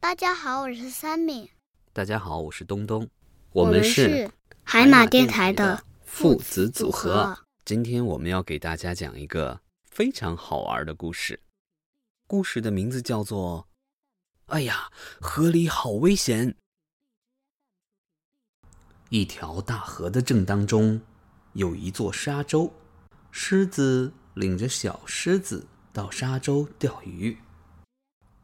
[0.00, 1.50] 大家好，我是三米，
[1.92, 3.06] 大家好，我是东东，
[3.50, 4.30] 我们是
[4.62, 7.26] 海马电台的父子组合。
[7.26, 7.38] 合。
[7.64, 11.40] 今天我们要给大家讲一个非常好玩的故事，
[12.28, 13.68] 故事的名字叫做
[14.54, 14.88] 《哎呀，
[15.20, 16.52] 河里好危险》。
[19.08, 21.00] 一条大河的正当中，
[21.54, 22.72] 有一座沙洲，
[23.32, 27.36] 狮子领着小狮子到沙洲钓鱼。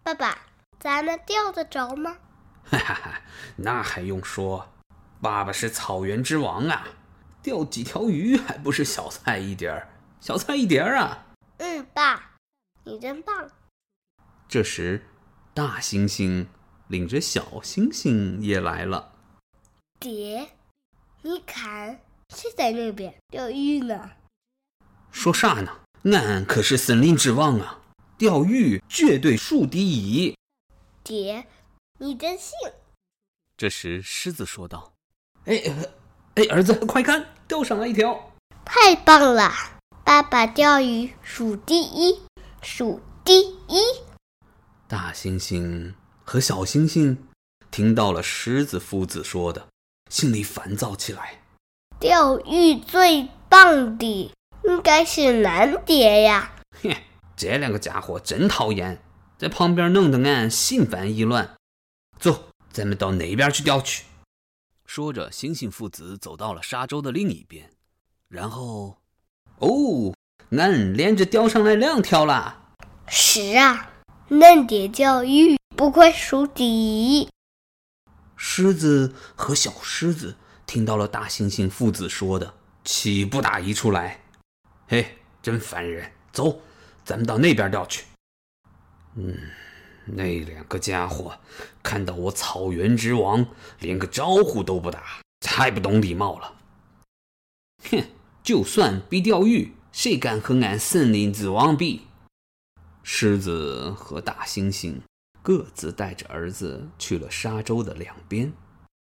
[0.02, 0.36] 爸爸，
[0.84, 2.18] 咱们钓得着吗？
[2.66, 3.22] 哈哈哈，
[3.56, 4.70] 那还用说，
[5.18, 6.86] 爸爸是草原之王啊，
[7.42, 9.88] 钓几条鱼还不是小菜一碟儿，
[10.20, 11.24] 小菜一碟儿啊！
[11.56, 12.32] 嗯，爸，
[12.84, 13.50] 你真棒。
[14.46, 15.06] 这时，
[15.54, 16.44] 大猩猩
[16.88, 19.10] 领着小猩猩也来了。
[19.98, 20.46] 爹，
[21.22, 24.10] 你看，谁在那边钓鱼呢？
[25.10, 25.80] 说啥呢？
[26.12, 27.80] 俺可是森林之王啊，
[28.18, 30.36] 钓鱼绝对数第一。
[31.04, 31.46] 爹，
[31.98, 32.52] 你真信。
[33.58, 34.94] 这时，狮子说道
[35.44, 35.84] ：“哎，呃
[36.36, 38.32] 哎，儿子，快看，钓上来一条！
[38.64, 39.52] 太棒了！
[40.02, 42.18] 爸爸钓鱼数第一，
[42.62, 43.38] 数第
[43.68, 43.82] 一。
[44.88, 45.92] 大猩猩
[46.24, 47.14] 和小猩猩
[47.70, 49.68] 听到了狮子夫子说的，
[50.10, 51.42] 心里烦躁起来。
[52.00, 54.32] 钓鱼最棒的
[54.64, 56.50] 应该是男蝶呀。
[56.82, 56.96] 哼，
[57.36, 58.98] 这两个家伙真讨厌，
[59.44, 61.56] 在旁边弄得俺心烦意乱。
[62.18, 64.04] 走，咱们到那边去钓去。
[64.86, 67.70] 说着，猩猩父子走到了沙洲的另一边，
[68.30, 68.96] 然后，
[69.58, 70.14] 哦，
[70.52, 72.70] 俺连着钓上来两条啦！
[73.06, 73.90] 是啊，
[74.28, 77.28] 嫩爹钓鱼不愧数第一。
[78.36, 80.34] 狮子和小狮子
[80.64, 84.22] 听到了大猩猩父子说的，气不打一处来。
[84.88, 86.10] 嘿，真烦人！
[86.32, 86.62] 走，
[87.04, 88.04] 咱们到那边钓去。
[89.16, 89.36] 嗯，
[90.06, 91.38] 那两个家伙
[91.82, 93.46] 看到我草原之王，
[93.78, 96.54] 连个招呼都不打，太不懂礼貌了。
[97.90, 98.04] 哼，
[98.42, 102.02] 就算比钓鱼，谁敢和俺森林之王比？
[103.02, 104.96] 狮子和大猩猩
[105.42, 108.52] 各自带着儿子去了沙洲的两边。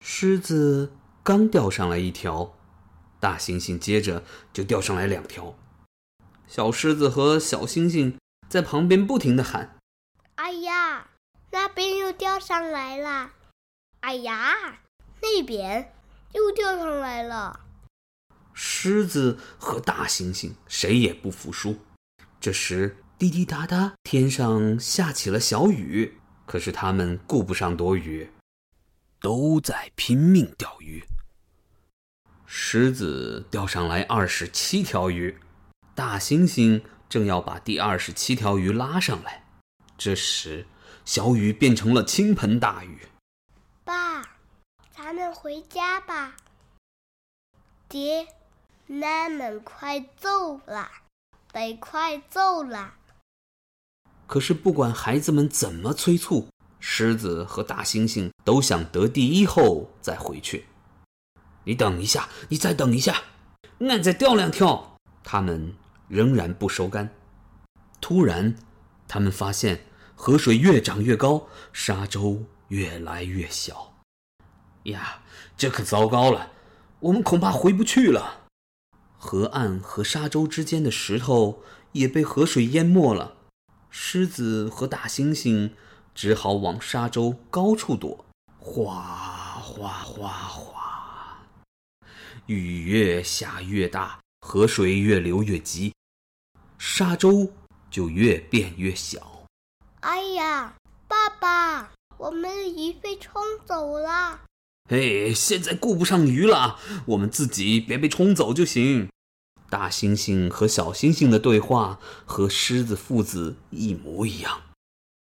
[0.05, 0.93] 狮子
[1.23, 2.57] 刚钓上来一条，
[3.19, 5.57] 大猩猩接着就钓上来两条。
[6.47, 8.15] 小狮子和小猩猩
[8.49, 9.76] 在旁边不停地喊，
[11.57, 13.31] 那边又钓上来了！
[14.01, 14.81] 哎呀，
[15.23, 15.91] 那边
[16.33, 17.61] 又钓上来了
[18.53, 21.79] ！：“狮子和大猩猩谁也不服输。”
[22.39, 26.19] 这时，滴滴答答，天上下起了小雨。
[26.45, 28.31] 可是他们顾不上躲雨，
[29.19, 31.03] 都在拼命钓鱼。
[32.45, 35.39] 狮子钓上来二十七条鱼，
[35.95, 39.47] 大猩猩正要把第二十七条鱼拉上来。
[39.97, 40.67] 这时，
[41.07, 42.99] 小雨变成了倾盆大雨。
[43.85, 44.23] 爸，
[44.91, 46.37] 咱们回家吧。
[47.89, 48.27] 爹，
[48.89, 50.91] 俺们快走啦，
[51.53, 52.97] 得快走啦！
[54.27, 56.49] 可是不管孩子们怎么催促，
[56.81, 60.67] 狮子和大猩猩都想得第一后再回去。
[61.63, 63.23] 你等一下，你再等一下，
[63.79, 64.97] 俺再钓两条。
[65.23, 65.73] 他们
[66.09, 67.15] 仍然不收竿。
[68.01, 68.57] 突然，
[69.07, 69.87] 他们发现
[70.17, 73.95] 河水越涨越高，沙洲越来越小。
[74.85, 75.23] 呀，
[75.57, 76.51] 这可糟糕了，
[77.01, 78.49] 我们恐怕回不去了。
[79.19, 81.63] 河岸和沙洲之间的石头
[81.93, 83.37] 也被河水淹没了。
[83.91, 85.73] 狮子和大猩猩
[86.15, 88.25] 只好往沙洲高处躲。
[88.59, 91.39] 哗哗哗哗，
[92.47, 95.93] 雨越下越大，河水越流越急，
[96.79, 97.53] 沙洲
[97.91, 99.36] 就越变越小。
[100.07, 100.77] 哎呀，
[101.09, 104.43] 爸爸，我们的鱼被冲走了！
[104.89, 109.09] 嘿，现在顾不上鱼了，我们自己别被冲走就行。
[109.69, 114.61] 大猩猩和小猩猩的对话和狮子父子一模一样。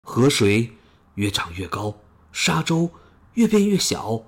[0.04, 0.74] 河水
[1.16, 1.96] 越涨越高，
[2.32, 2.92] 沙洲
[3.34, 4.26] 越变越小，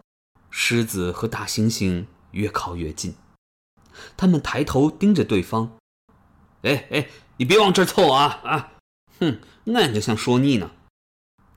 [0.50, 3.14] 狮子和大猩猩越靠越近。
[4.18, 5.78] 他们抬头盯着对方。
[6.64, 8.72] 哎哎，你别往这儿凑啊啊！
[9.22, 9.40] 哼，
[9.74, 10.72] 俺就想说你呢。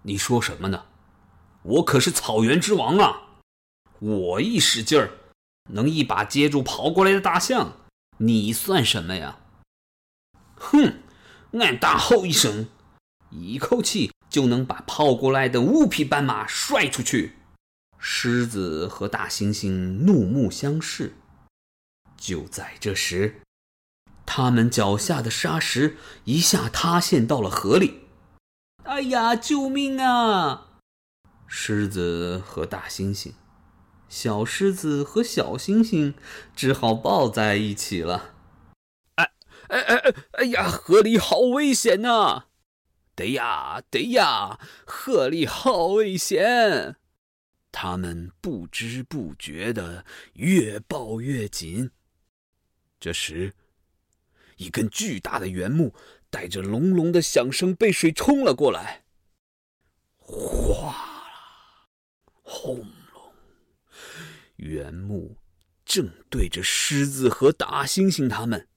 [0.02, 0.84] 你说什么呢？
[1.62, 3.40] 我可是草原之王啊！
[4.00, 5.10] 我一使劲儿，
[5.70, 7.78] 能一把接住跑过来的大象，
[8.18, 9.40] 你算什么呀？
[10.56, 11.00] 哼！
[11.52, 12.68] 俺大吼一声，
[13.30, 17.36] 一口气就能把跑过来的五匹斑马甩出去。
[17.98, 19.70] 狮子和大猩猩
[20.04, 21.14] 怒目相视。
[22.18, 23.40] 就在这时，
[24.26, 28.00] 他们脚下的沙石一下塌陷到了河里。
[28.84, 29.34] 哎呀！
[29.34, 30.80] 救命啊！
[31.46, 33.32] 狮子和大猩猩，
[34.08, 36.14] 小狮子和小猩猩
[36.54, 38.34] 只好抱在一起了。
[39.14, 39.30] 哎
[39.68, 42.46] 哎哎哎哎呀，河里好危险呐！
[43.16, 46.96] 得呀得呀，河里好危险！
[47.72, 50.04] 他们不知不觉的
[50.34, 51.90] 越抱越紧。
[53.00, 53.54] 这时，
[54.56, 55.94] 一根巨大的原木
[56.30, 59.04] 带着隆隆的响声被水冲了过来，
[60.16, 61.88] 哗啦，
[62.42, 62.78] 轰
[63.12, 63.32] 隆！
[64.56, 65.36] 原木
[65.84, 68.68] 正对着狮子和大猩猩他们。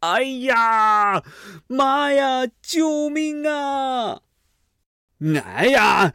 [0.00, 1.24] 哎呀，
[1.66, 2.46] 妈呀！
[2.60, 4.22] 救命啊！
[5.42, 6.14] 哎呀！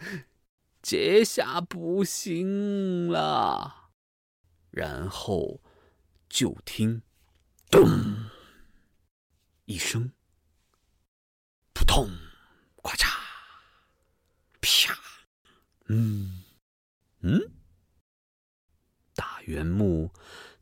[0.81, 3.89] 这下不行了，
[4.69, 5.59] 然后
[6.29, 7.01] 就听
[7.69, 8.15] “咚”
[9.69, 10.13] 一声，
[11.73, 12.09] 扑通，
[12.81, 13.07] 咔嚓，
[14.59, 14.97] 啪，
[15.89, 16.43] 嗯
[17.19, 17.51] 嗯，
[19.13, 20.11] 大圆木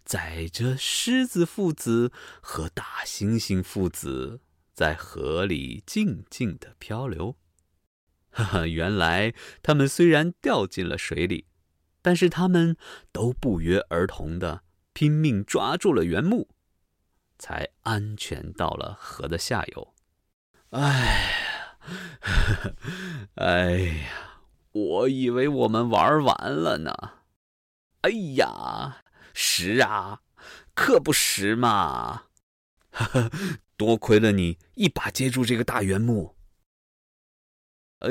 [0.04, 2.12] 载着狮子父子
[2.42, 4.42] 和大猩猩父子
[4.74, 7.38] 在河里静静的漂流。
[8.30, 9.34] 哈哈，原来
[9.64, 11.48] 他们虽然掉进了水里，
[12.02, 12.76] 但是他们
[13.14, 16.50] 都不约而同的拼命抓住了原木，
[17.38, 19.94] 才安全到了河的下游。
[20.72, 20.82] 哎
[21.86, 22.76] 呀，
[23.36, 24.42] 哎呀，
[24.72, 26.92] 我以为我们玩完了呢。
[28.02, 29.04] 哎呀，
[29.34, 30.22] 是啊，
[30.74, 32.24] 可不是嘛。
[32.92, 33.32] 哈哈，
[33.78, 36.36] 多亏了你一把接住这个大圆木。
[38.00, 38.10] 哎，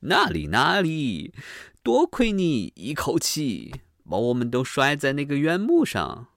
[0.00, 1.34] 哪里哪里，
[1.82, 6.28] 多亏你一口气把我们都摔在那个原木上。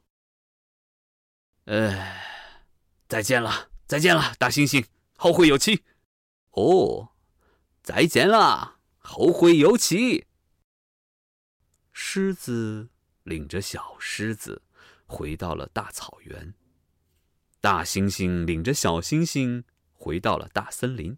[1.65, 2.15] 呃，
[3.07, 4.85] 再见了，再见了，大猩猩，
[5.17, 5.83] 后会有期。
[6.51, 7.09] 哦，
[7.81, 10.27] 再见了，后会有期。
[11.91, 12.89] 狮子
[13.23, 14.61] 领着小狮子
[15.07, 16.53] 回到了大草原，
[17.59, 21.17] 大猩猩领着小猩猩回到了大森林。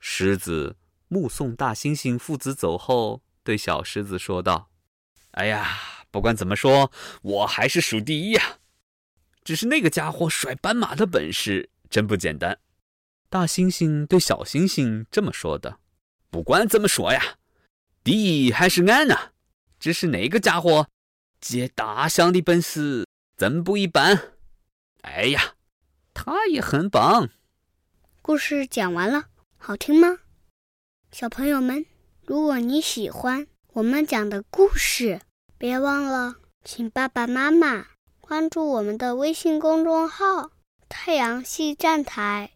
[0.00, 4.70] 狮子目送大猩猩父子走后，对小狮子说道
[5.32, 5.78] ：“哎呀，
[6.10, 6.90] 不管怎么说，
[7.22, 8.59] 我还是数第一呀！
[9.44, 12.58] 只是那个家伙甩斑马的本事真不简单。”
[13.28, 15.78] 大猩猩对小猩猩这么说的
[16.30, 17.36] ：“不管怎么说呀，
[18.02, 19.32] 第一还是俺呢。
[19.78, 20.88] 只是那个家伙
[21.40, 23.06] 接大象的本事
[23.36, 24.34] 真不一般。
[25.02, 25.54] 哎呀，
[26.12, 27.30] 他也很棒。”
[28.20, 29.28] 故事讲完了。
[29.56, 30.18] 好听吗，
[31.12, 31.86] 小朋友们？
[32.26, 35.20] 如果你喜欢我们讲的故事，
[35.56, 37.86] 别忘了请爸爸妈妈
[38.30, 40.52] 关注我们的微信公众号
[40.88, 42.52] “太阳系站台”，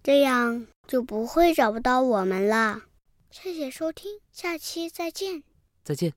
[0.00, 2.82] 这样就不会找不到我们了。
[3.28, 5.42] 谢谢收听，下期再见。
[5.82, 6.12] 再见。